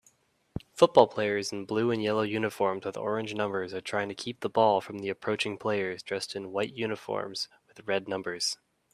[0.73, 4.49] Football players in blue and yellow uniforms with orange numbers are trying to keep the
[4.49, 8.57] ball from the approaching players dressed in white uniforms with red numbers